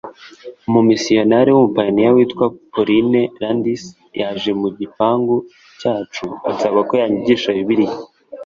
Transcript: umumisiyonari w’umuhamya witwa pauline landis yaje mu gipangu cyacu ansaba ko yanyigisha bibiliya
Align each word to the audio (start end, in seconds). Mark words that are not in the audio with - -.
umumisiyonari 0.67 1.49
w’umuhamya 1.55 2.09
witwa 2.15 2.45
pauline 2.71 3.21
landis 3.41 3.83
yaje 4.19 4.51
mu 4.61 4.67
gipangu 4.79 5.35
cyacu 5.79 6.25
ansaba 6.49 6.79
ko 6.87 6.93
yanyigisha 7.01 7.49
bibiliya 7.57 7.95